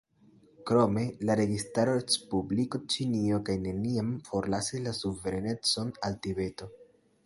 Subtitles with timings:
[0.69, 6.77] Krome, la registaro Respubliko Ĉinio kaj neniam forlasis la suverenecon al Tibeto.